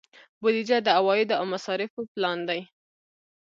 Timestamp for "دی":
2.49-2.61